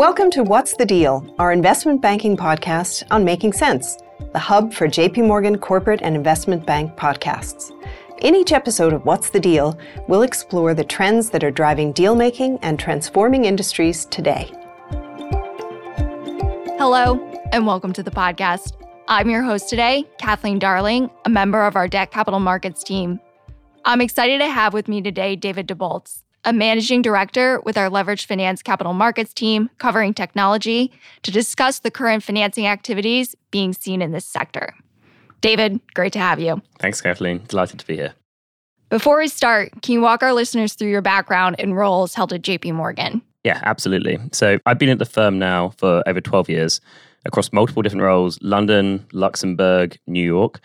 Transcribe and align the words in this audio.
Welcome 0.00 0.30
to 0.30 0.42
What's 0.42 0.74
the 0.78 0.86
Deal, 0.86 1.22
our 1.38 1.52
investment 1.52 2.00
banking 2.00 2.34
podcast 2.34 3.04
on 3.10 3.22
Making 3.22 3.52
Sense, 3.52 3.98
the 4.32 4.38
hub 4.38 4.72
for 4.72 4.88
JP 4.88 5.26
Morgan 5.26 5.58
corporate 5.58 6.00
and 6.00 6.16
investment 6.16 6.64
bank 6.64 6.96
podcasts. 6.96 7.70
In 8.22 8.34
each 8.34 8.50
episode 8.50 8.94
of 8.94 9.04
What's 9.04 9.28
the 9.28 9.38
Deal, 9.38 9.78
we'll 10.08 10.22
explore 10.22 10.72
the 10.72 10.84
trends 10.84 11.28
that 11.28 11.44
are 11.44 11.50
driving 11.50 11.92
deal 11.92 12.14
making 12.14 12.58
and 12.62 12.78
transforming 12.78 13.44
industries 13.44 14.06
today. 14.06 14.50
Hello, 16.78 17.20
and 17.52 17.66
welcome 17.66 17.92
to 17.92 18.02
the 18.02 18.10
podcast. 18.10 18.72
I'm 19.06 19.28
your 19.28 19.42
host 19.42 19.68
today, 19.68 20.06
Kathleen 20.16 20.58
Darling, 20.58 21.10
a 21.26 21.28
member 21.28 21.66
of 21.66 21.76
our 21.76 21.88
debt 21.88 22.10
capital 22.10 22.40
markets 22.40 22.82
team. 22.82 23.20
I'm 23.84 24.00
excited 24.00 24.38
to 24.38 24.48
have 24.48 24.72
with 24.72 24.88
me 24.88 25.02
today 25.02 25.36
David 25.36 25.66
de 25.66 25.74
Boltz, 25.74 26.22
a 26.44 26.52
managing 26.52 27.02
director 27.02 27.60
with 27.64 27.76
our 27.76 27.88
leveraged 27.88 28.26
finance 28.26 28.62
capital 28.62 28.92
markets 28.92 29.32
team 29.32 29.70
covering 29.78 30.14
technology 30.14 30.92
to 31.22 31.30
discuss 31.30 31.80
the 31.80 31.90
current 31.90 32.22
financing 32.22 32.66
activities 32.66 33.34
being 33.50 33.72
seen 33.72 34.02
in 34.02 34.12
this 34.12 34.24
sector. 34.24 34.74
David, 35.40 35.80
great 35.94 36.12
to 36.12 36.18
have 36.18 36.40
you. 36.40 36.60
Thanks, 36.78 37.00
Kathleen. 37.00 37.42
Delighted 37.48 37.78
to 37.80 37.86
be 37.86 37.96
here. 37.96 38.14
Before 38.90 39.18
we 39.18 39.28
start, 39.28 39.70
can 39.82 39.94
you 39.94 40.00
walk 40.00 40.22
our 40.22 40.32
listeners 40.32 40.74
through 40.74 40.90
your 40.90 41.02
background 41.02 41.56
and 41.58 41.76
roles 41.76 42.14
held 42.14 42.32
at 42.32 42.42
JP 42.42 42.74
Morgan? 42.74 43.22
Yeah, 43.44 43.60
absolutely. 43.62 44.18
So 44.32 44.58
I've 44.66 44.78
been 44.78 44.88
at 44.88 44.98
the 44.98 45.06
firm 45.06 45.38
now 45.38 45.70
for 45.78 46.02
over 46.06 46.20
12 46.20 46.50
years 46.50 46.80
across 47.24 47.52
multiple 47.52 47.82
different 47.82 48.02
roles 48.02 48.38
London, 48.42 49.06
Luxembourg, 49.12 49.98
New 50.06 50.24
York. 50.24 50.60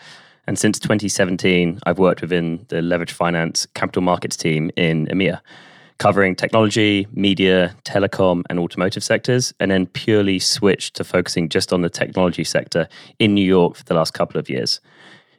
And 0.48 0.60
since 0.60 0.80
2017, 0.80 1.80
I've 1.86 1.98
worked 1.98 2.22
within 2.22 2.66
the 2.70 2.82
leverage 2.82 3.12
finance 3.12 3.66
capital 3.74 4.02
markets 4.02 4.38
team 4.38 4.70
in 4.76 5.08
EMEA, 5.08 5.40
covering 5.98 6.36
technology, 6.36 7.08
media, 7.14 7.76
telecom, 7.84 8.44
and 8.50 8.60
automotive 8.60 9.04
sectors, 9.04 9.54
and 9.60 9.72
then 9.72 9.88
purely 9.88 10.40
switched 10.40 10.96
to 10.96 11.04
focusing 11.04 11.50
just 11.50 11.74
on 11.74 11.82
the 11.82 11.90
technology 11.90 12.44
sector 12.44 12.88
in 13.18 13.34
New 13.34 13.46
York 13.46 13.76
for 13.76 13.84
the 13.86 13.94
last 13.94 14.14
couple 14.14 14.40
of 14.40 14.50
years. 14.50 14.80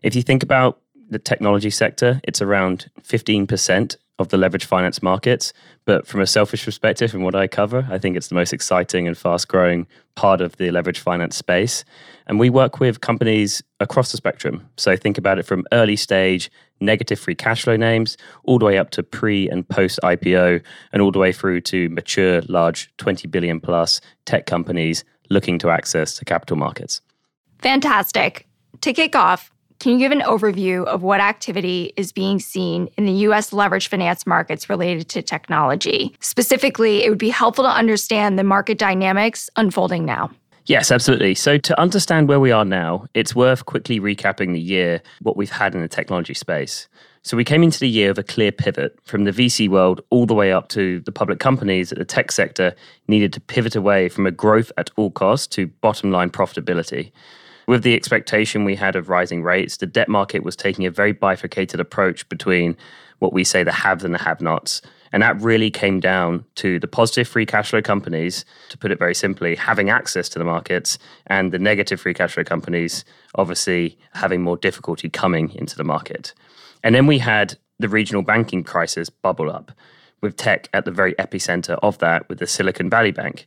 If 0.03 0.17
you 0.17 0.23
think 0.23 0.43
about 0.43 0.81
the 1.09 1.19
technology 1.19 1.71
sector, 1.71 2.21
it's 2.25 2.43
around 2.43 2.91
15% 3.03 3.97
of 4.19 4.29
the 4.29 4.37
leverage 4.37 4.65
finance 4.65 5.03
markets. 5.03 5.53
But 5.85 6.07
from 6.07 6.21
a 6.21 6.27
selfish 6.27 6.65
perspective, 6.65 7.11
from 7.11 7.23
what 7.23 7.35
I 7.35 7.47
cover, 7.47 7.87
I 7.91 7.99
think 7.99 8.17
it's 8.17 8.29
the 8.29 8.35
most 8.35 8.53
exciting 8.53 9.07
and 9.07 9.17
fast 9.17 9.49
growing 9.49 9.87
part 10.15 10.41
of 10.41 10.57
the 10.57 10.71
leverage 10.71 10.99
finance 10.99 11.37
space. 11.37 11.85
And 12.27 12.39
we 12.39 12.51
work 12.51 12.81
with 12.81 13.01
companies 13.01 13.63
across 13.81 14.11
the 14.11 14.17
spectrum. 14.17 14.69
So 14.77 14.97
think 14.97 15.19
about 15.19 15.39
it 15.39 15.45
from 15.45 15.65
early 15.73 15.97
stage, 15.97 16.51
negative 16.81 17.21
free 17.21 17.35
cash 17.35 17.63
flow 17.63 17.77
names, 17.77 18.17
all 18.45 18.59
the 18.59 18.65
way 18.65 18.79
up 18.79 18.91
to 18.91 19.03
pre 19.03 19.49
and 19.49 19.69
post 19.69 20.01
IPO, 20.03 20.63
and 20.93 21.03
all 21.03 21.13
the 21.13 21.19
way 21.19 21.33
through 21.33 21.61
to 21.63 21.89
mature, 21.91 22.41
large 22.49 22.91
20 22.97 23.29
billion 23.29 23.61
plus 23.61 24.01
tech 24.25 24.47
companies 24.47 25.05
looking 25.29 25.59
to 25.59 25.71
access 25.71 26.19
the 26.19 26.25
capital 26.25 26.57
markets. 26.57 27.01
Fantastic. 27.61 28.47
To 28.83 28.93
kick 28.93 29.17
off, 29.17 29.51
can 29.79 29.93
you 29.93 29.99
give 29.99 30.13
an 30.13 30.21
overview 30.21 30.85
of 30.85 31.03
what 31.03 31.21
activity 31.21 31.93
is 31.97 32.13
being 32.13 32.39
seen 32.39 32.89
in 32.97 33.05
the 33.05 33.13
US 33.13 33.53
leverage 33.53 33.89
finance 33.89 34.27
markets 34.27 34.71
related 34.71 35.09
to 35.11 35.23
technology? 35.23 36.17
Specifically, 36.21 37.05
it 37.05 37.11
would 37.11 37.19
be 37.19 37.29
helpful 37.31 37.65
to 37.65 37.71
understand 37.71 38.39
the 38.39 38.45
market 38.45 38.79
dynamics 38.79 39.51
unfolding 39.57 40.05
now. 40.05 40.31
Yes, 40.67 40.91
absolutely. 40.91 41.37
So, 41.37 41.59
to 41.59 41.81
understand 41.81 42.29
where 42.29 42.41
we 42.41 42.51
are 42.51 42.65
now, 42.65 43.07
it's 43.15 43.37
worth 43.37 43.67
quickly 43.67 44.01
recapping 44.01 44.53
the 44.53 44.61
year, 44.61 45.01
what 45.23 45.37
we've 45.37 45.51
had 45.51 45.77
in 45.77 45.81
the 45.81 45.89
technology 45.89 46.35
space. 46.35 46.89
So, 47.23 47.37
we 47.37 47.45
came 47.45 47.63
into 47.63 47.79
the 47.79 47.89
year 47.89 48.11
of 48.11 48.19
a 48.19 48.25
clear 48.25 48.51
pivot 48.51 48.99
from 49.05 49.25
the 49.25 49.31
VC 49.31 49.69
world 49.69 50.01
all 50.11 50.27
the 50.27 50.35
way 50.35 50.51
up 50.51 50.69
to 50.71 50.99
the 51.01 51.13
public 51.13 51.39
companies 51.39 51.91
that 51.91 52.01
the 52.01 52.05
tech 52.05 52.33
sector 52.33 52.75
needed 53.07 53.33
to 53.35 53.41
pivot 53.41 53.77
away 53.77 54.09
from 54.09 54.27
a 54.27 54.33
growth 54.33 54.73
at 54.77 54.91
all 54.97 55.11
costs 55.11 55.47
to 55.49 55.69
bottom 55.69 56.11
line 56.11 56.31
profitability. 56.31 57.13
With 57.67 57.83
the 57.83 57.95
expectation 57.95 58.65
we 58.65 58.77
had 58.77 58.95
of 58.95 59.09
rising 59.09 59.43
rates, 59.43 59.77
the 59.77 59.87
debt 59.87 60.09
market 60.09 60.45
was 60.45 60.55
taking 60.55 60.87
a 60.87 60.91
very 60.91 61.13
bifurcated 61.13 61.81
approach 61.81 62.29
between 62.29 62.77
what 63.19 63.33
we 63.33 63.43
say 63.43 63.65
the 63.65 63.73
haves 63.73 64.05
and 64.05 64.15
the 64.15 64.19
have 64.19 64.41
nots. 64.41 64.83
And 65.13 65.23
that 65.23 65.41
really 65.41 65.71
came 65.71 65.99
down 65.99 66.45
to 66.57 66.79
the 66.79 66.87
positive 66.87 67.27
free 67.27 67.47
cash 67.47 67.71
flow 67.71 67.83
companies, 67.83 68.45
to 68.69 68.79
put 68.79 68.93
it 68.93 68.99
very 68.99 69.15
simply, 69.15 69.57
having 69.57 69.91
access 69.91 70.29
to 70.31 70.39
the 70.39 70.45
markets, 70.45 70.99
and 71.27 71.53
the 71.53 71.59
negative 71.59 72.01
free 72.01 72.15
cash 72.15 72.35
flow 72.35 72.45
companies 72.45 73.05
obviously 73.35 73.99
having 74.13 74.43
more 74.43 74.57
difficulty 74.57 75.09
coming 75.09 75.53
into 75.55 75.77
the 75.77 75.85
market. 75.85 76.35
And 76.85 76.95
then 76.95 77.07
we 77.07 77.19
had 77.19 77.57
the 77.79 77.89
regional 77.89 78.23
banking 78.23 78.63
crisis 78.63 79.11
bubble 79.11 79.51
up, 79.51 79.73
with 80.21 80.37
tech 80.37 80.69
at 80.73 80.85
the 80.85 80.91
very 80.91 81.15
epicenter 81.15 81.79
of 81.83 81.99
that 81.99 82.29
with 82.29 82.39
the 82.39 82.47
Silicon 82.47 82.91
Valley 82.91 83.13
Bank. 83.13 83.47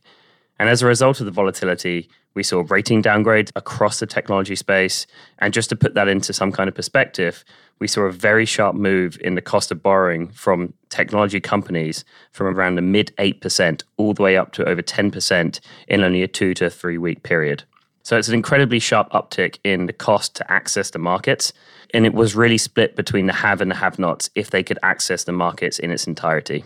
And 0.60 0.68
as 0.68 0.82
a 0.82 0.86
result 0.86 1.20
of 1.20 1.24
the 1.24 1.32
volatility, 1.32 2.10
we 2.34 2.42
saw 2.42 2.62
rating 2.68 3.02
downgrades 3.02 3.50
across 3.56 3.98
the 3.98 4.06
technology 4.06 4.54
space. 4.54 5.06
And 5.38 5.54
just 5.54 5.70
to 5.70 5.74
put 5.74 5.94
that 5.94 6.06
into 6.06 6.34
some 6.34 6.52
kind 6.52 6.68
of 6.68 6.74
perspective, 6.74 7.46
we 7.78 7.88
saw 7.88 8.02
a 8.02 8.12
very 8.12 8.44
sharp 8.44 8.76
move 8.76 9.16
in 9.22 9.36
the 9.36 9.40
cost 9.40 9.72
of 9.72 9.82
borrowing 9.82 10.28
from 10.28 10.74
technology 10.90 11.40
companies 11.40 12.04
from 12.32 12.46
around 12.46 12.74
the 12.74 12.82
mid 12.82 13.10
8% 13.16 13.82
all 13.96 14.12
the 14.12 14.22
way 14.22 14.36
up 14.36 14.52
to 14.52 14.68
over 14.68 14.82
10% 14.82 15.60
in 15.88 16.04
only 16.04 16.22
a 16.22 16.28
two 16.28 16.52
to 16.52 16.68
three 16.68 16.98
week 16.98 17.22
period. 17.22 17.64
So 18.02 18.18
it's 18.18 18.28
an 18.28 18.34
incredibly 18.34 18.80
sharp 18.80 19.10
uptick 19.12 19.56
in 19.64 19.86
the 19.86 19.94
cost 19.94 20.36
to 20.36 20.52
access 20.52 20.90
the 20.90 20.98
markets. 20.98 21.54
And 21.94 22.04
it 22.04 22.12
was 22.12 22.36
really 22.36 22.58
split 22.58 22.96
between 22.96 23.28
the 23.28 23.32
have 23.32 23.62
and 23.62 23.70
the 23.70 23.76
have 23.76 23.98
nots 23.98 24.28
if 24.34 24.50
they 24.50 24.62
could 24.62 24.78
access 24.82 25.24
the 25.24 25.32
markets 25.32 25.78
in 25.78 25.90
its 25.90 26.06
entirety. 26.06 26.64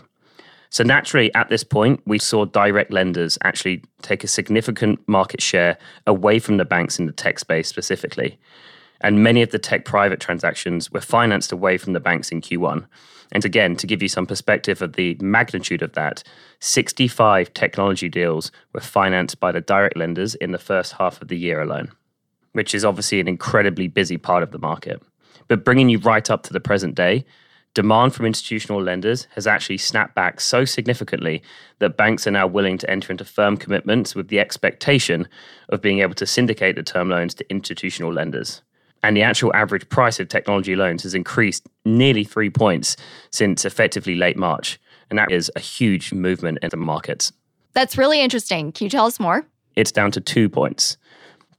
So 0.75 0.83
naturally, 0.83 1.33
at 1.35 1.47
this 1.47 1.63
point, 1.63 2.01
we 2.05 2.19
saw 2.19 2.43
direct 2.43 2.91
lenders 2.91 3.37
actually 3.45 3.81
take 4.01 4.25
a 4.25 4.27
significant 4.27 4.99
market 5.07 5.41
share 5.41 5.77
away 6.05 6.37
from 6.37 6.57
the 6.57 6.65
banks 6.65 6.99
in 6.99 7.05
the 7.05 7.13
tech 7.13 7.39
space 7.39 7.69
specifically. 7.69 8.37
And 8.99 9.23
many 9.23 9.41
of 9.41 9.51
the 9.51 9.57
tech 9.57 9.85
private 9.85 10.19
transactions 10.19 10.91
were 10.91 10.99
financed 10.99 11.53
away 11.53 11.77
from 11.77 11.93
the 11.93 12.01
banks 12.01 12.29
in 12.29 12.41
Q1. 12.41 12.87
And 13.31 13.45
again, 13.45 13.77
to 13.77 13.87
give 13.87 14.01
you 14.01 14.09
some 14.09 14.25
perspective 14.25 14.81
of 14.81 14.97
the 14.97 15.15
magnitude 15.21 15.81
of 15.81 15.93
that, 15.93 16.23
65 16.59 17.53
technology 17.53 18.09
deals 18.09 18.51
were 18.73 18.81
financed 18.81 19.39
by 19.39 19.53
the 19.53 19.61
direct 19.61 19.95
lenders 19.95 20.35
in 20.35 20.51
the 20.51 20.57
first 20.57 20.91
half 20.91 21.21
of 21.21 21.29
the 21.29 21.37
year 21.37 21.61
alone, 21.61 21.89
which 22.51 22.75
is 22.75 22.83
obviously 22.83 23.21
an 23.21 23.29
incredibly 23.29 23.87
busy 23.87 24.17
part 24.17 24.43
of 24.43 24.51
the 24.51 24.59
market. 24.59 25.01
But 25.47 25.63
bringing 25.63 25.87
you 25.87 25.99
right 25.99 26.29
up 26.29 26.43
to 26.43 26.51
the 26.51 26.59
present 26.59 26.95
day, 26.95 27.23
demand 27.75 28.15
from 28.15 28.25
institutional 28.25 28.81
lenders 28.81 29.27
has 29.35 29.45
actually 29.45 29.77
snapped 29.77 30.15
back 30.15 30.39
so 30.39 30.65
significantly 30.65 31.43
that 31.79 31.97
banks 31.97 32.25
are 32.25 32.31
now 32.31 32.47
willing 32.47 32.77
to 32.79 32.89
enter 32.89 33.11
into 33.11 33.25
firm 33.25 33.57
commitments 33.57 34.15
with 34.15 34.29
the 34.29 34.39
expectation 34.39 35.27
of 35.69 35.81
being 35.81 35.99
able 35.99 36.15
to 36.15 36.25
syndicate 36.25 36.75
the 36.75 36.83
term 36.83 37.09
loans 37.09 37.35
to 37.35 37.49
institutional 37.51 38.11
lenders. 38.11 38.61
And 39.03 39.15
the 39.15 39.21
actual 39.21 39.53
average 39.53 39.87
price 39.89 40.19
of 40.19 40.29
technology 40.29 40.75
loans 40.75 41.03
has 41.03 41.13
increased 41.13 41.67
nearly 41.83 42.23
three 42.23 42.49
points 42.49 42.97
since 43.29 43.65
effectively 43.65 44.15
late 44.15 44.37
March. 44.37 44.79
And 45.09 45.19
that 45.19 45.31
is 45.31 45.51
a 45.55 45.59
huge 45.59 46.11
movement 46.11 46.59
in 46.63 46.69
the 46.69 46.77
markets. 46.77 47.31
That's 47.73 47.97
really 47.97 48.21
interesting. 48.21 48.71
Can 48.71 48.85
you 48.85 48.89
tell 48.89 49.05
us 49.05 49.19
more? 49.19 49.45
It's 49.75 49.91
down 49.91 50.11
to 50.11 50.21
two 50.21 50.49
points. 50.49 50.97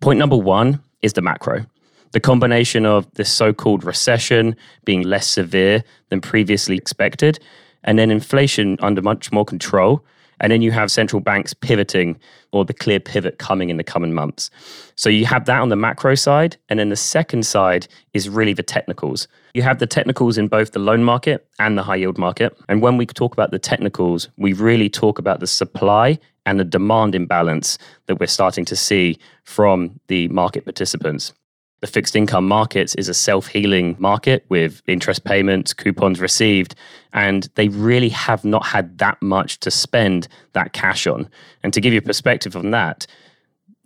Point 0.01 0.19
number 0.19 0.37
one 0.37 0.81
is 1.03 1.13
the 1.13 1.23
macro. 1.23 1.67
The 2.13 2.21
combination 2.21 2.87
of 2.87 3.13
this 3.15 3.33
so 3.33 3.53
called 3.53 3.85
recession 3.85 4.57
being 4.85 5.03
less 5.03 5.27
severe 5.27 5.85
than 6.09 6.21
previously 6.21 6.77
expected, 6.77 7.39
and 7.85 7.99
then 7.99 8.11
inflation 8.11 8.77
under 8.81 9.03
much 9.03 9.33
more 9.33 9.45
control. 9.45 10.05
And 10.41 10.53
then 10.53 10.61
you 10.61 10.71
have 10.71 10.91
central 10.91 11.21
banks 11.21 11.55
pivoting 11.55 12.19
or 12.53 12.65
the 12.65 12.75
clear 12.75 13.01
pivot 13.01 13.39
coming 13.39 13.71
in 13.71 13.79
the 13.79 13.85
coming 13.85 14.13
months. 14.13 14.51
So 14.95 15.09
you 15.09 15.25
have 15.25 15.47
that 15.47 15.61
on 15.61 15.71
the 15.71 15.77
macro 15.77 16.15
side. 16.15 16.57
And 16.69 16.79
then 16.79 16.91
the 16.91 16.97
second 16.97 17.47
side 17.47 17.89
is 18.13 18.29
really 18.29 18.53
the 18.53 18.63
technicals. 18.63 19.29
You 19.55 19.63
have 19.63 19.79
the 19.79 19.87
technicals 19.87 20.37
in 20.37 20.49
both 20.49 20.73
the 20.73 20.79
loan 20.79 21.05
market 21.05 21.49
and 21.59 21.79
the 21.79 21.83
high 21.83 21.97
yield 21.97 22.19
market. 22.19 22.57
And 22.69 22.83
when 22.83 22.99
we 22.99 23.07
talk 23.07 23.33
about 23.33 23.51
the 23.51 23.59
technicals, 23.59 24.29
we 24.37 24.53
really 24.53 24.91
talk 24.91 25.19
about 25.19 25.41
the 25.41 25.47
supply 25.47 26.19
and 26.45 26.61
the 26.61 26.65
demand 26.65 27.15
imbalance 27.15 27.79
that 28.05 28.21
we're 28.21 28.27
starting 28.27 28.67
to 28.67 28.77
see 28.77 29.19
from 29.45 29.99
the 30.09 30.29
market 30.29 30.65
participants. 30.65 31.33
The 31.81 31.87
fixed 31.87 32.17
income 32.17 32.49
markets 32.49 32.95
is 32.95 33.09
a 33.09 33.15
self 33.15 33.49
healing 33.49 33.97
market 33.99 34.47
with 34.49 34.83
interest 34.87 35.25
payments, 35.25 35.75
coupons 35.75 36.21
received, 36.21 36.75
and 37.13 37.49
they 37.55 37.69
really 37.69 38.09
have 38.09 38.45
not 38.45 38.67
had 38.67 38.99
that 38.99 39.21
much 39.21 39.61
to 39.61 39.71
spend 39.71 40.27
that 40.55 40.73
cash 40.73 41.07
on. 41.07 41.29
And 41.63 41.75
to 41.75 41.81
give 41.81 41.93
you 41.93 42.01
perspective 42.01 42.57
on 42.57 42.71
that, 42.71 43.07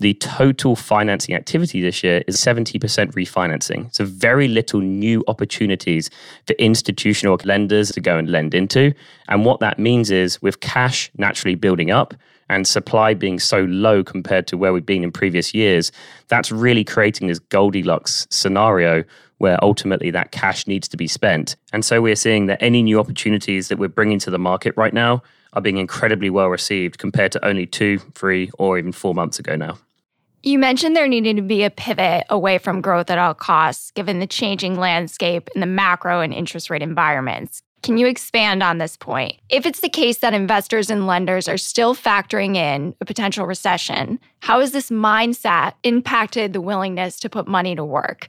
the 0.01 0.15
total 0.15 0.77
financing 0.77 1.35
activity 1.35 1.83
this 1.83 2.03
year 2.03 2.25
is 2.27 2.39
70% 2.39 2.79
refinancing. 3.13 3.95
So, 3.95 4.05
very 4.05 4.49
little 4.49 4.81
new 4.81 5.23
opportunities 5.29 6.11
for 6.47 6.55
institutional 6.55 7.39
lenders 7.45 7.93
to 7.93 8.01
go 8.01 8.17
and 8.17 8.29
lend 8.29 8.55
into. 8.55 8.95
And 9.29 9.45
what 9.45 9.61
that 9.61 9.79
means 9.79 10.11
is, 10.11 10.41
with 10.41 10.61
cash 10.61 11.11
naturally 11.19 11.55
building 11.55 11.91
up, 11.91 12.15
and 12.51 12.67
supply 12.67 13.15
being 13.15 13.39
so 13.39 13.63
low 13.63 14.03
compared 14.03 14.47
to 14.49 14.59
where 14.59 14.73
we've 14.73 14.85
been 14.85 15.05
in 15.05 15.13
previous 15.13 15.55
years, 15.55 15.93
that's 16.29 16.51
really 16.51 16.85
creating 16.85 17.29
this 17.29 17.39
Goldilocks 17.39 18.27
scenario 18.29 19.05
where 19.39 19.59
ultimately 19.63 20.11
that 20.11 20.33
cash 20.33 20.67
needs 20.67 20.87
to 20.89 20.99
be 20.99 21.07
spent. 21.07 21.57
And 21.73 21.83
so 21.85 22.03
we're 22.03 22.17
seeing 22.17 22.47
that 22.47 22.63
any 22.63 22.83
new 22.83 23.01
opportunities 23.01 23.69
that 23.69 23.79
we're 23.79 23.89
bringing 23.89 24.19
to 24.19 24.31
the 24.31 24.39
market 24.39 24.75
right 24.77 24.93
now 24.93 25.23
are 25.55 25.63
being 25.63 25.79
incredibly 25.79 26.29
well 26.29 26.49
received 26.49 26.99
compared 26.99 27.33
to 27.33 27.45
only 27.45 27.67
two, 27.67 27.99
three, 28.15 28.51
or 28.59 28.79
even 28.79 28.93
four 28.93 29.15
months 29.15 29.39
ago 29.39 29.57
now. 29.57 29.79
You 30.43 30.59
mentioned 30.59 30.97
there 30.97 31.09
needed 31.09 31.37
to 31.37 31.43
be 31.43 31.65
a 31.65 31.71
pivot 31.71 32.25
away 32.31 32.59
from 32.59 32.81
growth 32.81 33.11
at 33.11 33.19
all 33.19 33.35
costs, 33.35 33.91
given 33.93 34.21
the 34.21 34.27
changing 34.27 34.79
landscape 34.79 35.49
in 35.55 35.61
the 35.61 35.67
macro 35.67 36.21
and 36.21 36.35
interest 36.35 36.71
rate 36.71 36.83
environments. 36.83 37.63
Can 37.83 37.97
you 37.97 38.07
expand 38.07 38.63
on 38.63 38.79
this 38.79 38.97
point? 38.97 39.37
If 39.49 39.65
it's 39.65 39.81
the 39.81 39.89
case 39.89 40.19
that 40.19 40.35
investors 40.35 40.91
and 40.91 41.07
lenders 41.07 41.49
are 41.49 41.57
still 41.57 41.95
factoring 41.95 42.55
in 42.55 42.95
a 43.01 43.07
potential 43.07 43.47
recession, 43.47 44.21
how 44.41 44.61
has 44.61 44.73
this 44.73 44.91
mindset 44.91 45.73
impacted 45.83 46.53
the 46.53 46.61
willingness 46.61 47.19
to 47.21 47.31
put 47.31 47.49
money 47.49 47.75
to 47.75 47.85
work? 47.85 48.29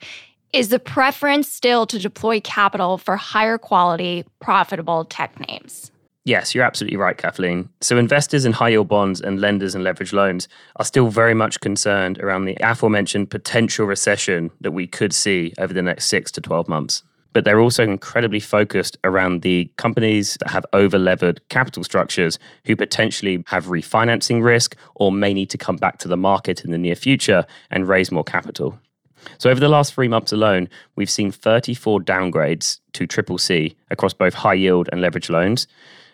Is 0.53 0.69
the 0.69 0.80
preference 0.80 1.51
still 1.51 1.86
to 1.88 2.00
deploy 2.00 2.39
capital 2.42 2.98
for 2.98 3.18
higher 3.18 3.57
quality, 3.57 4.25
profitable 4.39 5.06
tech 5.06 5.38
names? 5.39 5.92
Yes, 6.24 6.53
you're 6.53 6.63
absolutely 6.63 6.98
right, 6.98 7.18
Kathleen. 7.18 7.68
So, 7.81 7.98
investors 7.98 8.45
in 8.45 8.51
high 8.51 8.69
yield 8.69 8.88
bonds 8.88 9.21
and 9.21 9.42
lenders 9.42 9.74
in 9.74 9.81
leveraged 9.81 10.13
loans 10.13 10.48
are 10.75 10.86
still 10.86 11.07
very 11.07 11.33
much 11.33 11.59
concerned 11.62 12.19
around 12.19 12.45
the 12.45 12.57
aforementioned 12.62 13.31
potential 13.31 13.88
recession 13.88 14.51
that 14.62 14.71
we 14.71 14.86
could 14.86 15.13
see 15.13 15.53
over 15.57 15.74
the 15.74 15.81
next 15.81 16.06
six 16.06 16.31
to 16.33 16.42
12 16.42 16.68
months. 16.68 17.01
But 17.33 17.45
they're 17.45 17.60
also 17.60 17.83
incredibly 17.83 18.39
focused 18.39 18.98
around 19.04 19.42
the 19.42 19.72
companies 19.78 20.38
that 20.42 20.50
have 20.50 20.66
over 20.74 21.00
levered 21.00 21.42
capital 21.50 21.83
structures 21.83 22.38
who 22.66 22.75
potentially 22.75 23.44
have 23.48 23.68
refinancing 23.68 24.44
risk 24.44 24.75
or 24.95 25.12
may 25.12 25.33
need 25.33 25.50
to 25.51 25.57
come 25.57 25.78
back 25.78 25.98
to 26.00 26.07
the 26.07 26.18
market 26.18 26.66
in 26.66 26.72
the 26.72 26.78
near 26.78 26.95
future 26.95 27.45
and 27.69 27.88
raise 27.88 28.12
more 28.12 28.24
capital. 28.24 28.78
So, 29.38 29.50
over 29.50 29.60
the 29.60 29.69
last 29.69 29.94
three 29.94 30.07
months 30.07 30.31
alone, 30.31 30.68
we've 30.95 31.10
seen 31.10 31.31
34 31.31 32.01
downgrades 32.01 32.80
to 32.94 33.06
triple 33.06 33.38
C 33.38 33.75
across 33.89 34.13
both 34.13 34.34
high 34.34 34.56
yield 34.56 34.89
and 34.92 35.01
leverage 35.01 35.30
loans. 35.30 35.68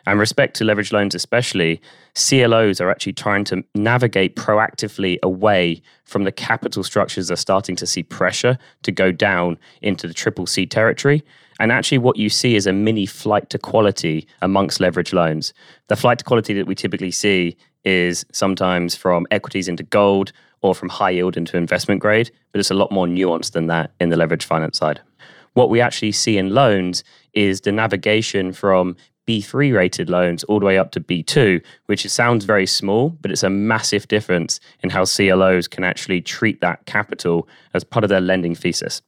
And 0.08 0.22
respect 0.22 0.56
to 0.56 0.64
leverage 0.64 0.94
loans, 0.94 1.14
especially, 1.16 1.82
CLOs 2.16 2.80
are 2.80 2.90
actually 2.90 3.12
trying 3.12 3.44
to 3.44 3.62
navigate 3.76 4.38
proactively 4.38 5.18
away 5.22 5.82
from 6.06 6.24
the 6.24 6.32
capital 6.32 6.82
structures 6.82 7.28
that 7.28 7.34
are 7.34 7.36
starting 7.36 7.76
to 7.76 7.86
see 7.86 8.04
pressure 8.04 8.58
to 8.84 8.92
go 8.94 9.12
down 9.12 9.58
into 9.82 10.08
the 10.08 10.14
triple 10.14 10.46
C 10.46 10.66
territory. 10.66 11.26
And 11.60 11.74
actually, 11.74 11.98
what 11.98 12.16
you 12.16 12.30
see 12.30 12.56
is 12.56 12.66
a 12.66 12.72
mini 12.72 13.06
flight 13.06 13.50
to 13.50 13.60
quality 13.60 14.26
amongst 14.42 14.80
leverage 14.80 15.12
loans. 15.12 15.54
The 15.90 15.98
flight 15.98 16.20
to 16.20 16.24
quality 16.24 16.54
that 16.54 16.68
we 16.68 16.74
typically 16.74 17.12
see 17.12 17.58
is 17.84 18.26
sometimes 18.32 18.96
from 18.96 19.28
equities 19.30 19.68
into 19.68 19.84
gold 19.84 20.32
or 20.62 20.74
from 20.74 20.88
high 20.88 21.10
yield 21.10 21.36
into 21.36 21.58
investment 21.58 22.00
grade, 22.00 22.32
but 22.54 22.60
it's 22.60 22.72
a 22.72 22.76
lot 22.76 22.94
more 22.94 23.08
nuanced 23.08 23.52
than 23.52 23.68
that 23.68 23.92
in 24.00 24.08
the 24.08 24.16
leverage 24.16 24.46
finance 24.46 24.78
side. 24.78 25.02
What 25.54 25.70
we 25.70 25.82
actually 25.82 26.14
see 26.14 26.38
in 26.38 26.54
loans 26.54 27.04
is 27.34 27.62
the 27.62 27.74
navigation 27.74 28.54
from 28.54 28.96
B3 29.28 29.74
rated 29.74 30.10
loans 30.10 30.44
all 30.46 30.60
the 30.60 30.66
way 30.66 30.78
up 30.78 30.92
to 30.92 31.02
B2, 31.02 31.62
which 31.88 32.08
sounds 32.10 32.46
very 32.46 32.66
small, 32.66 33.10
but 33.10 33.32
it's 33.32 33.44
a 33.44 33.50
massive 33.50 34.08
difference 34.08 34.60
in 34.82 34.90
how 34.90 35.06
CLOs 35.06 35.68
can 35.68 35.84
actually 35.84 36.22
treat 36.22 36.62
that 36.62 36.86
capital 36.86 37.48
as 37.74 37.84
part 37.84 38.04
of 38.04 38.10
their 38.10 38.22
lending 38.22 38.56
thesis. 38.56 39.02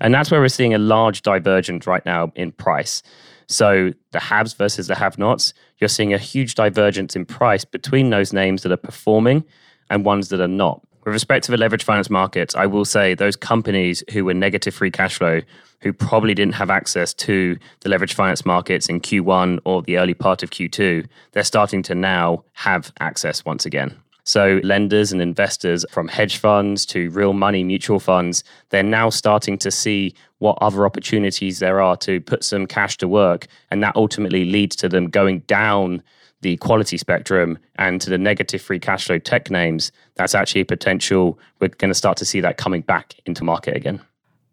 And 0.00 0.14
that's 0.14 0.30
where 0.30 0.40
we're 0.40 0.48
seeing 0.48 0.74
a 0.74 0.78
large 0.78 1.22
divergence 1.22 1.86
right 1.86 2.04
now 2.06 2.32
in 2.34 2.52
price. 2.52 3.02
So 3.46 3.92
the 4.12 4.20
haves 4.20 4.54
versus 4.54 4.86
the 4.86 4.94
have 4.94 5.18
nots, 5.18 5.52
you're 5.78 5.88
seeing 5.88 6.14
a 6.14 6.18
huge 6.18 6.54
divergence 6.54 7.14
in 7.14 7.26
price 7.26 7.64
between 7.64 8.10
those 8.10 8.32
names 8.32 8.62
that 8.62 8.72
are 8.72 8.76
performing 8.76 9.44
and 9.90 10.04
ones 10.04 10.28
that 10.28 10.40
are 10.40 10.48
not. 10.48 10.80
With 11.04 11.14
respect 11.14 11.46
to 11.46 11.50
the 11.50 11.56
leverage 11.56 11.84
finance 11.84 12.10
markets, 12.10 12.54
I 12.54 12.66
will 12.66 12.84
say 12.84 13.14
those 13.14 13.34
companies 13.34 14.04
who 14.12 14.26
were 14.26 14.34
negative 14.34 14.74
free 14.74 14.90
cash 14.90 15.16
flow, 15.16 15.40
who 15.80 15.94
probably 15.94 16.34
didn't 16.34 16.54
have 16.54 16.68
access 16.68 17.14
to 17.14 17.56
the 17.80 17.88
leverage 17.88 18.12
finance 18.12 18.44
markets 18.44 18.88
in 18.88 19.00
Q1 19.00 19.60
or 19.64 19.80
the 19.80 19.96
early 19.96 20.12
part 20.12 20.42
of 20.42 20.50
Q2, 20.50 21.06
they're 21.32 21.42
starting 21.42 21.82
to 21.84 21.94
now 21.94 22.44
have 22.52 22.92
access 23.00 23.46
once 23.46 23.64
again. 23.64 23.96
So, 24.24 24.60
lenders 24.62 25.10
and 25.10 25.22
investors 25.22 25.86
from 25.90 26.06
hedge 26.06 26.36
funds 26.36 26.84
to 26.86 27.10
real 27.10 27.32
money 27.32 27.64
mutual 27.64 27.98
funds, 27.98 28.44
they're 28.68 28.82
now 28.82 29.08
starting 29.08 29.56
to 29.58 29.70
see 29.70 30.14
what 30.38 30.58
other 30.60 30.84
opportunities 30.84 31.58
there 31.58 31.80
are 31.80 31.96
to 31.96 32.20
put 32.20 32.44
some 32.44 32.66
cash 32.66 32.98
to 32.98 33.08
work. 33.08 33.46
And 33.70 33.82
that 33.82 33.96
ultimately 33.96 34.44
leads 34.44 34.76
to 34.76 34.88
them 34.88 35.08
going 35.08 35.40
down 35.40 36.02
the 36.42 36.56
quality 36.58 36.96
spectrum 36.96 37.58
and 37.76 38.00
to 38.00 38.10
the 38.10 38.18
negative 38.18 38.62
free 38.62 38.78
cash 38.78 39.06
flow 39.06 39.18
tech 39.18 39.50
names, 39.50 39.92
that's 40.14 40.34
actually 40.34 40.62
a 40.62 40.66
potential. 40.66 41.38
We're 41.60 41.68
going 41.68 41.90
to 41.90 41.94
start 41.94 42.16
to 42.18 42.24
see 42.24 42.40
that 42.40 42.56
coming 42.56 42.82
back 42.82 43.14
into 43.26 43.44
market 43.44 43.76
again. 43.76 44.00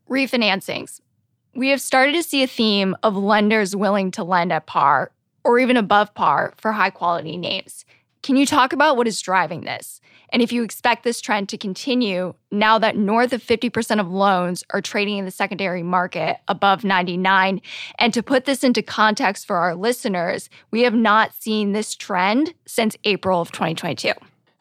Refinancings. 0.10 1.01
We 1.56 1.69
have 1.69 1.81
started 1.81 2.13
to 2.13 2.24
see 2.24 2.44
a 2.44 2.48
theme 2.48 2.95
of 3.04 3.16
lenders 3.16 3.75
willing 3.75 4.12
to 4.12 4.24
lend 4.24 4.54
at 4.54 4.68
par 4.68 5.12
or 5.44 5.60
even 5.60 5.78
above 5.78 6.13
par 6.13 6.54
for 6.57 6.74
high 6.74 6.89
quality 6.89 7.38
names. 7.38 7.86
Can 8.27 8.35
you 8.35 8.45
talk 8.45 8.74
about 8.74 8.97
what 8.97 9.07
is 9.07 9.21
driving 9.21 9.62
this? 9.62 10.01
And 10.33 10.41
if 10.41 10.51
you 10.51 10.62
expect 10.62 11.06
this 11.06 11.21
trend 11.21 11.47
to 11.47 11.57
continue 11.57 12.33
now 12.51 12.77
that 12.77 12.97
north 12.97 13.31
of 13.31 13.41
50% 13.41 14.01
of 14.01 14.09
loans 14.09 14.65
are 14.71 14.81
trading 14.81 15.18
in 15.18 15.24
the 15.24 15.31
secondary 15.31 15.81
market 15.81 16.35
above 16.50 16.83
99. 16.83 17.62
And 18.00 18.13
to 18.13 18.21
put 18.21 18.44
this 18.44 18.65
into 18.65 18.81
context 18.81 19.47
for 19.47 19.56
our 19.56 19.75
listeners, 19.75 20.50
we 20.71 20.81
have 20.81 20.94
not 20.94 21.35
seen 21.35 21.71
this 21.71 21.95
trend 21.95 22.53
since 22.65 22.97
April 23.06 23.39
of 23.39 23.53
2022. 23.53 24.12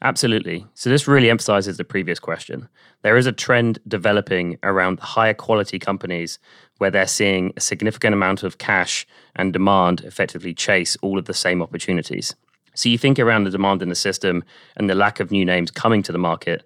Absolutely. 0.00 0.64
So, 0.74 0.88
this 0.88 1.08
really 1.08 1.28
emphasizes 1.28 1.76
the 1.76 1.82
previous 1.82 2.20
question. 2.20 2.68
There 3.02 3.16
is 3.16 3.26
a 3.26 3.32
trend 3.32 3.80
developing 3.88 4.58
around 4.62 5.00
higher 5.00 5.34
quality 5.34 5.80
companies 5.80 6.38
where 6.78 6.92
they're 6.92 7.08
seeing 7.08 7.52
a 7.56 7.60
significant 7.60 8.14
amount 8.14 8.44
of 8.44 8.58
cash 8.58 9.08
and 9.34 9.52
demand 9.52 10.02
effectively 10.02 10.54
chase 10.54 10.96
all 11.02 11.18
of 11.18 11.24
the 11.24 11.34
same 11.34 11.62
opportunities. 11.62 12.36
So 12.76 12.90
you 12.90 12.99
think 12.99 13.19
around 13.19 13.44
the 13.44 13.50
demand 13.50 13.81
in 13.81 13.88
the 13.88 13.94
system 13.94 14.44
and 14.76 14.88
the 14.88 14.94
lack 14.94 15.19
of 15.19 15.31
new 15.31 15.46
names 15.46 15.70
coming 15.70 16.02
to 16.02 16.12
the 16.12 16.19
market, 16.19 16.62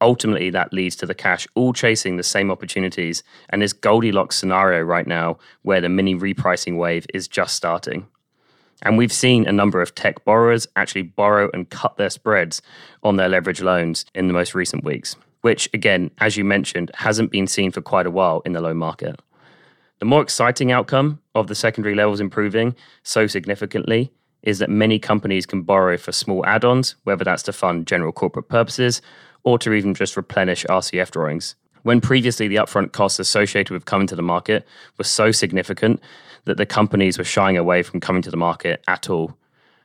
ultimately 0.00 0.50
that 0.50 0.74
leads 0.74 0.94
to 0.96 1.06
the 1.06 1.14
cash 1.14 1.48
all 1.54 1.72
chasing 1.72 2.16
the 2.16 2.22
same 2.22 2.50
opportunities 2.50 3.22
and 3.48 3.62
this 3.62 3.72
Goldilocks 3.72 4.36
scenario 4.36 4.82
right 4.82 5.06
now 5.06 5.38
where 5.62 5.80
the 5.80 5.88
mini 5.88 6.14
repricing 6.14 6.76
wave 6.76 7.06
is 7.14 7.26
just 7.26 7.56
starting. 7.56 8.06
And 8.82 8.98
we've 8.98 9.12
seen 9.12 9.46
a 9.46 9.52
number 9.52 9.80
of 9.80 9.94
tech 9.94 10.22
borrowers 10.26 10.66
actually 10.76 11.02
borrow 11.02 11.48
and 11.54 11.70
cut 11.70 11.96
their 11.96 12.10
spreads 12.10 12.60
on 13.02 13.16
their 13.16 13.30
leverage 13.30 13.62
loans 13.62 14.04
in 14.14 14.26
the 14.26 14.34
most 14.34 14.54
recent 14.54 14.84
weeks, 14.84 15.16
which 15.40 15.70
again, 15.72 16.10
as 16.18 16.36
you 16.36 16.44
mentioned, 16.44 16.90
hasn't 16.94 17.30
been 17.30 17.46
seen 17.46 17.70
for 17.70 17.80
quite 17.80 18.06
a 18.06 18.10
while 18.10 18.42
in 18.44 18.52
the 18.52 18.60
loan 18.60 18.76
market. 18.76 19.18
The 20.00 20.04
more 20.04 20.20
exciting 20.20 20.70
outcome 20.70 21.20
of 21.34 21.46
the 21.46 21.54
secondary 21.54 21.94
levels 21.94 22.20
improving 22.20 22.76
so 23.02 23.26
significantly 23.26 24.12
is 24.44 24.60
that 24.60 24.70
many 24.70 24.98
companies 24.98 25.46
can 25.46 25.62
borrow 25.62 25.96
for 25.96 26.12
small 26.12 26.46
add 26.46 26.64
ons, 26.64 26.94
whether 27.02 27.24
that's 27.24 27.42
to 27.42 27.52
fund 27.52 27.86
general 27.86 28.12
corporate 28.12 28.48
purposes 28.48 29.02
or 29.42 29.58
to 29.58 29.72
even 29.72 29.94
just 29.94 30.16
replenish 30.16 30.64
RCF 30.66 31.10
drawings. 31.10 31.56
When 31.82 32.00
previously 32.00 32.48
the 32.48 32.56
upfront 32.56 32.92
costs 32.92 33.18
associated 33.18 33.72
with 33.72 33.84
coming 33.84 34.06
to 34.06 34.16
the 34.16 34.22
market 34.22 34.66
were 34.96 35.04
so 35.04 35.32
significant 35.32 36.00
that 36.44 36.56
the 36.56 36.66
companies 36.66 37.18
were 37.18 37.24
shying 37.24 37.56
away 37.56 37.82
from 37.82 38.00
coming 38.00 38.22
to 38.22 38.30
the 38.30 38.36
market 38.36 38.82
at 38.86 39.10
all. 39.10 39.36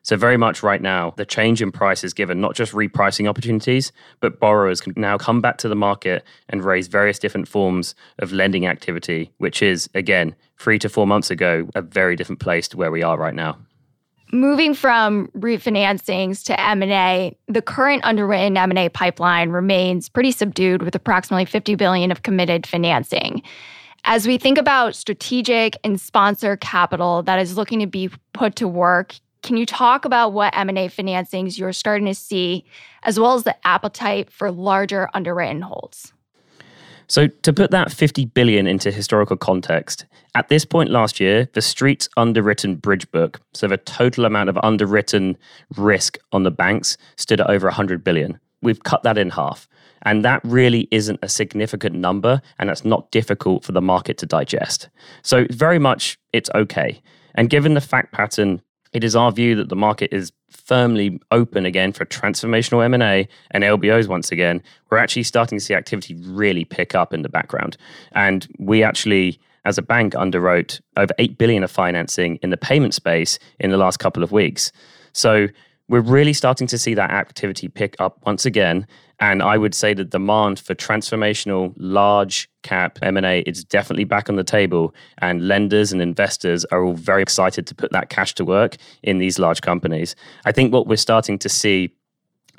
So, 0.01 0.15
very 0.15 0.37
much 0.37 0.63
right 0.63 0.81
now, 0.81 1.13
the 1.17 1.25
change 1.25 1.61
in 1.61 1.73
price 1.73 2.05
is 2.05 2.13
given 2.13 2.39
not 2.39 2.55
just 2.55 2.71
repricing 2.71 3.27
opportunities, 3.27 3.91
but 4.21 4.39
borrowers 4.39 4.79
can 4.79 4.93
now 4.95 5.17
come 5.17 5.41
back 5.41 5.57
to 5.57 5.67
the 5.67 5.75
market 5.75 6.23
and 6.47 6.63
raise 6.63 6.87
various 6.87 7.19
different 7.19 7.49
forms 7.49 7.95
of 8.17 8.31
lending 8.31 8.65
activity, 8.65 9.33
which 9.39 9.61
is, 9.61 9.89
again, 9.93 10.35
three 10.57 10.79
to 10.79 10.87
four 10.87 11.05
months 11.05 11.29
ago, 11.29 11.67
a 11.75 11.81
very 11.81 12.15
different 12.15 12.39
place 12.39 12.69
to 12.69 12.77
where 12.77 12.91
we 12.91 13.03
are 13.03 13.17
right 13.17 13.35
now. 13.35 13.57
Moving 14.31 14.75
from 14.75 15.27
refinancings 15.29 16.43
to 16.45 16.59
M&A, 16.59 17.35
the 17.47 17.63
current 17.63 18.05
underwritten 18.05 18.57
M&A 18.57 18.87
pipeline 18.89 19.49
remains 19.49 20.07
pretty 20.07 20.31
subdued 20.31 20.83
with 20.83 20.93
approximately 20.93 21.45
50 21.45 21.73
billion 21.73 22.11
of 22.11 22.21
committed 22.21 22.67
financing. 22.67 23.41
As 24.03 24.27
we 24.27 24.37
think 24.37 24.59
about 24.59 24.95
strategic 24.95 25.77
and 25.83 25.99
sponsor 25.99 26.57
capital 26.57 27.23
that 27.23 27.39
is 27.39 27.57
looking 27.57 27.79
to 27.79 27.87
be 27.87 28.11
put 28.33 28.55
to 28.57 28.67
work, 28.67 29.15
can 29.41 29.57
you 29.57 29.65
talk 29.65 30.05
about 30.05 30.31
what 30.31 30.55
M&A 30.55 30.89
financings 30.89 31.57
you're 31.57 31.73
starting 31.73 32.05
to 32.05 32.13
see 32.13 32.65
as 33.01 33.19
well 33.19 33.33
as 33.33 33.45
the 33.45 33.55
appetite 33.65 34.31
for 34.31 34.51
larger 34.51 35.09
underwritten 35.15 35.61
holds? 35.61 36.13
So 37.09 37.27
to 37.27 37.51
put 37.51 37.71
that 37.71 37.91
50 37.91 38.25
billion 38.25 38.67
into 38.67 38.91
historical 38.91 39.35
context, 39.35 40.05
at 40.35 40.47
this 40.47 40.63
point 40.63 40.91
last 40.91 41.19
year, 41.19 41.49
the 41.53 41.61
street's 41.61 42.07
underwritten 42.17 42.75
bridge 42.75 43.09
book, 43.11 43.41
so 43.53 43.67
the 43.67 43.77
total 43.77 44.25
amount 44.25 44.49
of 44.49 44.59
underwritten 44.61 45.35
risk 45.75 46.19
on 46.31 46.43
the 46.43 46.51
banks 46.51 46.97
stood 47.17 47.41
at 47.41 47.49
over 47.49 47.65
100 47.65 48.03
billion. 48.03 48.39
We've 48.61 48.83
cut 48.83 49.01
that 49.03 49.17
in 49.17 49.31
half. 49.31 49.67
And 50.03 50.23
that 50.23 50.41
really 50.43 50.87
isn't 50.91 51.19
a 51.23 51.27
significant 51.27 51.95
number, 51.95 52.41
and 52.59 52.69
that's 52.69 52.85
not 52.85 53.11
difficult 53.11 53.65
for 53.65 53.71
the 53.71 53.81
market 53.81 54.17
to 54.19 54.25
digest. 54.25 54.87
So 55.23 55.45
very 55.49 55.79
much 55.79 56.17
it's 56.31 56.49
okay. 56.53 57.01
And 57.35 57.49
given 57.49 57.73
the 57.73 57.81
fact 57.81 58.13
pattern 58.13 58.61
it 58.93 59.03
is 59.03 59.15
our 59.15 59.31
view 59.31 59.55
that 59.55 59.69
the 59.69 59.75
market 59.75 60.11
is 60.11 60.31
firmly 60.49 61.19
open 61.31 61.65
again 61.65 61.91
for 61.91 62.05
transformational 62.05 62.83
M&A 62.85 63.27
and 63.51 63.63
LBOs 63.63 64.07
once 64.07 64.31
again. 64.31 64.61
We're 64.89 64.97
actually 64.97 65.23
starting 65.23 65.57
to 65.57 65.63
see 65.63 65.73
activity 65.73 66.15
really 66.15 66.65
pick 66.65 66.95
up 66.95 67.13
in 67.13 67.21
the 67.21 67.29
background. 67.29 67.77
And 68.11 68.47
we 68.57 68.83
actually 68.83 69.39
as 69.65 69.77
a 69.77 69.81
bank 69.81 70.13
underwrote 70.13 70.79
over 70.97 71.13
8 71.19 71.37
billion 71.37 71.63
of 71.63 71.71
financing 71.71 72.37
in 72.41 72.49
the 72.49 72.57
payment 72.57 72.93
space 72.93 73.37
in 73.59 73.71
the 73.71 73.77
last 73.77 73.97
couple 73.97 74.23
of 74.23 74.31
weeks. 74.31 74.71
So 75.13 75.47
we're 75.89 76.01
really 76.01 76.33
starting 76.33 76.67
to 76.67 76.77
see 76.77 76.93
that 76.93 77.11
activity 77.11 77.67
pick 77.67 77.95
up 77.99 78.19
once 78.25 78.45
again. 78.45 78.87
And 79.19 79.43
i 79.43 79.57
would 79.57 79.75
say 79.75 79.93
the 79.93 80.05
demand 80.05 80.59
for 80.59 80.73
transformational 80.75 81.73
large 81.75 82.49
cap 82.61 82.99
m&a 83.01 83.41
is 83.41 83.65
definitely 83.65 84.05
back 84.05 84.29
on 84.29 84.35
the 84.35 84.43
table. 84.43 84.93
And 85.17 85.47
lenders 85.47 85.91
and 85.91 86.01
investors 86.01 86.63
are 86.65 86.83
all 86.83 86.93
very 86.93 87.21
excited 87.21 87.67
to 87.67 87.75
put 87.75 87.91
that 87.91 88.09
cash 88.09 88.33
to 88.35 88.45
work 88.45 88.77
in 89.03 89.17
these 89.17 89.39
large 89.39 89.61
companies. 89.61 90.15
I 90.45 90.53
think 90.53 90.71
what 90.71 90.87
we're 90.87 90.95
starting 90.95 91.37
to 91.39 91.49
see 91.49 91.93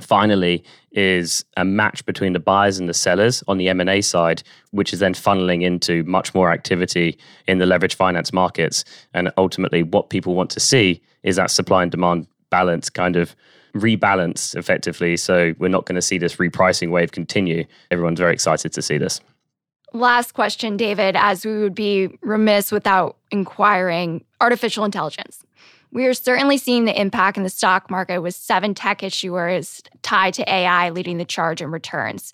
finally 0.01 0.65
is 0.93 1.45
a 1.57 1.65
match 1.65 2.05
between 2.07 2.33
the 2.33 2.41
buyers 2.41 2.79
and 2.79 2.89
the 2.89 2.95
sellers 2.95 3.45
on 3.47 3.59
the 3.59 3.69
M&A 3.69 4.01
side 4.01 4.43
which 4.71 4.93
is 4.93 4.99
then 4.99 5.15
funneling 5.15 5.63
into 5.63 6.03
much 6.05 6.35
more 6.35 6.51
activity 6.51 7.19
in 7.47 7.59
the 7.59 7.67
leverage 7.67 7.95
finance 7.95 8.33
markets. 8.33 8.85
And 9.15 9.31
ultimately 9.37 9.83
what 9.83 10.11
people 10.11 10.35
want 10.35 10.51
to 10.51 10.61
see 10.61 11.01
is 11.23 11.37
that 11.37 11.51
supply 11.51 11.83
and 11.83 11.91
demand 11.91 12.27
balance 12.51 12.91
kind 12.91 13.17
of 13.17 13.35
rebalance 13.75 14.57
effectively. 14.57 15.17
So 15.17 15.55
we're 15.59 15.69
not 15.69 15.87
going 15.87 15.97
to 15.97 16.03
see 16.03 16.19
this 16.19 16.37
repricing 16.37 16.91
wave 16.91 17.13
continue. 17.13 17.65
Everyone's 17.91 18.19
very 18.19 18.33
excited 18.33 18.73
to 18.73 18.83
see 18.83 18.99
this. 18.99 19.21
Last 19.93 20.35
question, 20.35 20.77
David, 20.77 21.17
as 21.17 21.45
we 21.45 21.59
would 21.59 21.75
be 21.75 22.17
remiss 22.23 22.71
without 22.71 23.17
inquiring 23.31 24.25
artificial 24.41 24.85
intelligence. 24.85 25.45
We 25.93 26.07
are 26.07 26.15
certainly 26.15 26.57
seeing 26.57 26.85
the 26.85 26.99
impact 26.99 27.37
in 27.37 27.43
the 27.43 27.51
stock 27.51 27.91
market 27.91 28.21
with 28.21 28.37
seven 28.37 28.75
tech 28.75 29.01
issuers 29.01 29.83
tied 30.03 30.35
to 30.35 30.49
AI 30.49 30.91
leading 30.91 31.19
the 31.19 31.25
charge 31.25 31.61
in 31.61 31.73
returns. 31.73 32.33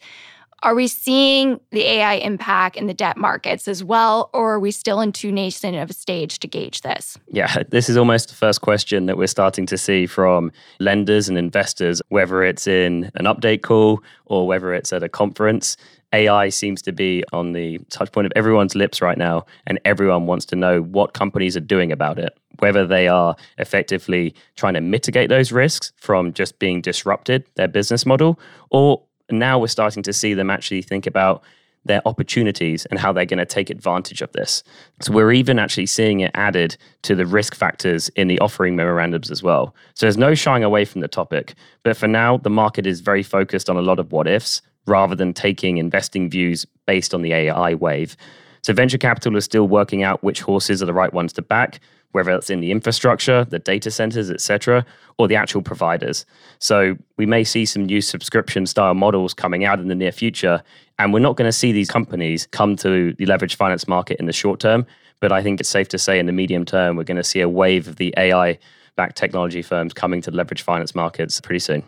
Are 0.66 0.75
we 0.75 0.88
seeing 0.88 1.61
the 1.70 1.82
AI 1.82 2.14
impact 2.14 2.75
in 2.75 2.88
the 2.88 2.92
debt 2.92 3.16
markets 3.16 3.68
as 3.68 3.85
well, 3.85 4.30
or 4.35 4.54
are 4.54 4.58
we 4.58 4.73
still 4.73 5.00
in 5.00 5.12
too 5.12 5.30
nascent 5.30 5.76
of 5.76 5.90
a 5.90 5.92
stage 5.92 6.40
to 6.40 6.49
gauge 6.49 6.80
this? 6.80 7.16
Yeah, 7.28 7.62
this 7.68 7.88
is 7.88 7.96
almost 7.96 8.30
the 8.30 8.35
first 8.35 8.62
question 8.62 9.06
that 9.06 9.16
we're 9.16 9.28
starting 9.28 9.64
to 9.66 9.78
see 9.78 10.06
from 10.06 10.50
lenders 10.80 11.28
and 11.28 11.38
investors, 11.38 12.02
whether 12.08 12.42
it's 12.42 12.66
in 12.66 13.12
an 13.14 13.26
update 13.26 13.62
call 13.62 14.02
or 14.25 14.49
whether 14.49 14.75
it's 14.75 14.92
at 14.92 15.04
a 15.04 15.08
conference. 15.08 15.76
AI 16.12 16.49
seems 16.49 16.82
to 16.82 16.90
be 16.90 17.23
on 17.32 17.52
the 17.52 17.78
touch 17.90 18.11
point 18.11 18.26
of 18.26 18.32
everyone's 18.35 18.75
lips 18.75 19.00
right 19.00 19.18
now, 19.18 19.46
and 19.68 19.78
everyone 19.85 20.26
wants 20.26 20.46
to 20.46 20.56
know 20.56 20.82
what 20.82 21.12
companies 21.12 21.56
are 21.56 21.61
doing 21.61 21.92
about 21.92 22.18
it, 22.18 22.37
whether 22.58 22.85
they 22.85 23.06
are 23.06 23.37
effectively 23.58 24.35
trying 24.56 24.75
to 24.75 24.80
mitigate 24.80 25.28
those 25.28 25.52
risks 25.52 25.92
from 25.96 26.32
just 26.32 26.58
being 26.58 26.80
disrupted, 26.80 27.44
their 27.54 27.68
business 27.68 28.04
model, 28.04 28.40
or 28.70 29.00
now 29.30 29.59
we're 29.59 29.66
starting 29.66 30.02
to 30.04 30.12
see 30.12 30.35
them 30.35 30.50
actually 30.50 30.83
think 30.83 31.06
about 31.06 31.42
their 31.87 32.02
opportunities 32.06 32.85
and 32.87 32.99
how 32.99 33.12
they're 33.12 33.25
going 33.25 33.38
to 33.38 33.47
take 33.47 33.71
advantage 33.71 34.21
of 34.21 34.33
this. 34.33 34.62
So 35.00 35.12
we're 35.12 35.33
even 35.33 35.59
actually 35.59 35.87
seeing 35.87 36.21
it 36.21 36.30
added 36.35 36.76
to 37.02 37.14
the 37.14 37.26
risk 37.26 37.54
factors 37.54 38.09
in 38.11 38.28
the 38.28 38.38
offering 38.40 38.76
memorandums 38.76 39.30
as 39.30 39.42
well. 39.42 39.75
So 39.95 40.06
there's 40.06 40.18
no 40.18 40.35
shying 40.35 40.64
away 40.64 40.85
from 40.85 41.00
the 41.00 41.09
topic. 41.09 41.54
But 41.85 41.97
for 41.97 42.09
now, 42.09 42.38
the 42.38 42.50
market 42.50 42.87
is 42.87 43.00
very 43.00 43.23
focused 43.23 43.71
on 43.71 43.76
a 43.76 43.83
lot 43.83 43.99
of 43.99 44.12
what 44.12 44.26
ifs 44.26 44.62
rather 44.87 45.14
than 45.14 45.33
taking 45.33 45.78
investing 45.78 46.30
views 46.30 46.66
based 46.87 47.14
on 47.14 47.23
the 47.23 47.33
AI 47.33 47.75
wave. 47.75 48.16
So 48.62 48.73
venture 48.73 48.99
capital 48.99 49.37
is 49.37 49.45
still 49.45 49.68
working 49.68 50.02
out 50.02 50.23
which 50.25 50.42
horses 50.42 50.83
are 50.83 50.87
the 50.87 50.92
right 50.92 51.12
ones 51.12 51.33
to 51.35 51.42
back, 51.42 51.80
whether 52.12 52.30
it's 52.32 52.50
in 52.50 52.60
the 52.60 52.70
infrastructure, 52.70 53.44
the 53.44 53.58
data 53.58 53.90
centers, 53.90 54.30
etc., 54.30 54.84
or 55.18 55.28
the 55.28 55.36
actual 55.36 55.62
providers. 55.62 56.26
So 56.58 56.96
we 57.16 57.26
may 57.26 57.44
see 57.44 57.64
some 57.64 57.84
new 57.84 58.00
subscription 58.00 58.66
style 58.66 58.94
models 58.94 59.34
coming 59.34 59.64
out 59.64 59.80
in 59.80 59.88
the 59.88 59.94
near 59.94 60.12
future, 60.12 60.62
and 60.98 61.12
we're 61.12 61.20
not 61.20 61.36
going 61.36 61.48
to 61.48 61.52
see 61.52 61.72
these 61.72 61.90
companies 61.90 62.46
come 62.46 62.76
to 62.76 63.12
the 63.14 63.26
leverage 63.26 63.56
finance 63.56 63.86
market 63.86 64.18
in 64.18 64.26
the 64.26 64.32
short 64.32 64.60
term. 64.60 64.86
But 65.20 65.32
I 65.32 65.42
think 65.42 65.60
it's 65.60 65.68
safe 65.68 65.88
to 65.88 65.98
say 65.98 66.18
in 66.18 66.26
the 66.26 66.32
medium 66.32 66.64
term, 66.64 66.96
we're 66.96 67.04
going 67.04 67.16
to 67.16 67.25
see 67.25 67.40
a 67.40 67.48
wave 67.48 67.88
of 67.88 67.96
the 67.96 68.12
AI 68.16 68.58
backed 68.96 69.16
technology 69.16 69.62
firms 69.62 69.92
coming 69.92 70.20
to 70.22 70.30
leverage 70.30 70.62
finance 70.62 70.94
markets 70.94 71.40
pretty 71.40 71.60
soon. 71.60 71.82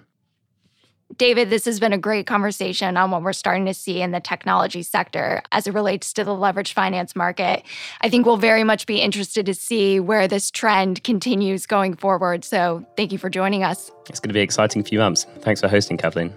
David, 1.17 1.49
this 1.49 1.65
has 1.65 1.81
been 1.81 1.95
a 1.95 1.99
great 1.99 2.27
conversation 2.27 2.99
on 2.99 3.11
what 3.11 3.23
we're 3.23 3.33
starting 3.33 3.65
to 3.65 3.73
see 3.73 4.03
in 4.03 4.11
the 4.11 4.21
technology 4.21 4.83
sector 4.83 5.43
as 5.53 5.67
it 5.67 5.73
relates 5.73 6.13
to 6.13 6.23
the 6.23 6.33
leveraged 6.33 6.75
finance 6.75 7.17
market. 7.17 7.63
I 8.03 8.11
think 8.11 8.27
we'll 8.27 8.37
very 8.37 8.63
much 8.63 8.87
be 8.87 9.01
interested 9.01 9.47
to 9.47 9.55
see 9.55 10.01
where 10.01 10.29
this 10.29 10.51
trend 10.51 11.03
continues 11.05 11.65
going 11.67 11.97
forward. 11.97 12.45
So 12.45 12.85
thank 12.97 13.11
you 13.11 13.17
for 13.17 13.31
joining 13.31 13.65
us. 13.65 13.91
It's 14.11 14.21
going 14.21 14.29
to 14.29 14.35
be 14.35 14.41
an 14.41 14.45
exciting 14.45 14.85
few 14.85 14.99
months. 14.99 15.25
Thanks 15.41 15.63
for 15.63 15.69
hosting, 15.69 15.97
Kathleen. 15.97 16.31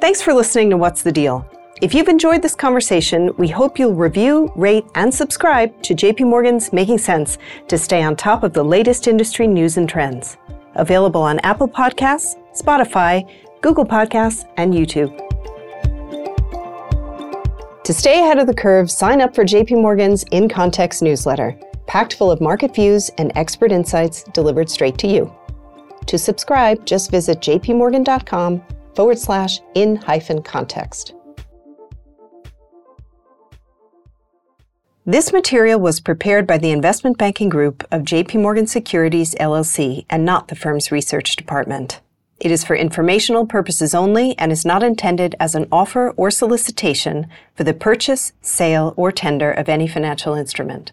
Thanks 0.00 0.20
for 0.20 0.34
listening 0.34 0.70
to 0.70 0.76
What's 0.76 1.02
the 1.02 1.12
Deal. 1.12 1.48
If 1.80 1.94
you've 1.94 2.08
enjoyed 2.08 2.42
this 2.42 2.56
conversation, 2.56 3.30
we 3.38 3.46
hope 3.46 3.78
you'll 3.78 3.94
review, 3.94 4.52
rate, 4.56 4.84
and 4.96 5.14
subscribe 5.14 5.82
to 5.84 5.94
JP 5.94 6.26
Morgan's 6.26 6.72
Making 6.72 6.98
Sense 6.98 7.38
to 7.68 7.78
stay 7.78 8.02
on 8.02 8.16
top 8.16 8.42
of 8.42 8.52
the 8.52 8.64
latest 8.64 9.06
industry 9.06 9.46
news 9.46 9.76
and 9.76 9.88
trends 9.88 10.36
available 10.74 11.22
on 11.22 11.38
Apple 11.40 11.68
Podcasts, 11.68 12.34
Spotify, 12.54 13.28
Google 13.60 13.84
Podcasts, 13.84 14.44
and 14.56 14.74
YouTube. 14.74 15.16
To 17.84 17.92
stay 17.92 18.20
ahead 18.20 18.38
of 18.38 18.46
the 18.46 18.54
curve, 18.54 18.90
sign 18.90 19.20
up 19.20 19.34
for 19.34 19.44
JP 19.44 19.82
Morgan's 19.82 20.22
In 20.30 20.48
Context 20.48 21.02
newsletter, 21.02 21.58
packed 21.86 22.14
full 22.14 22.30
of 22.30 22.40
market 22.40 22.74
views 22.74 23.10
and 23.18 23.32
expert 23.34 23.72
insights 23.72 24.22
delivered 24.22 24.70
straight 24.70 24.98
to 24.98 25.08
you. 25.08 25.32
To 26.06 26.18
subscribe, 26.18 26.84
just 26.86 27.10
visit 27.10 27.40
jpmorgan.com 27.40 28.62
forward 28.94 29.18
slash 29.18 29.60
in 29.74 29.96
hyphen 29.96 30.42
context. 30.42 31.14
This 35.04 35.32
material 35.32 35.80
was 35.80 35.98
prepared 35.98 36.46
by 36.46 36.58
the 36.58 36.70
investment 36.70 37.18
banking 37.18 37.48
group 37.48 37.84
of 37.90 38.02
JP 38.02 38.40
Morgan 38.40 38.68
Securities 38.68 39.34
LLC 39.34 40.06
and 40.08 40.24
not 40.24 40.46
the 40.46 40.54
firm's 40.54 40.92
research 40.92 41.34
department. 41.34 42.00
It 42.38 42.52
is 42.52 42.62
for 42.62 42.76
informational 42.76 43.44
purposes 43.44 43.96
only 43.96 44.38
and 44.38 44.52
is 44.52 44.64
not 44.64 44.84
intended 44.84 45.34
as 45.40 45.56
an 45.56 45.66
offer 45.72 46.10
or 46.10 46.30
solicitation 46.30 47.26
for 47.56 47.64
the 47.64 47.74
purchase, 47.74 48.32
sale, 48.42 48.94
or 48.96 49.10
tender 49.10 49.50
of 49.50 49.68
any 49.68 49.88
financial 49.88 50.34
instrument. 50.34 50.92